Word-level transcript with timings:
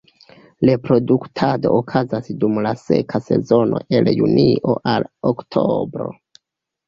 Reproduktado 0.67 1.73
okazas 1.81 2.29
dum 2.43 2.55
la 2.67 2.71
seka 2.83 3.21
sezono 3.27 3.81
el 3.99 4.09
junio 4.21 4.75
al 4.95 5.05
oktobro. 5.33 6.09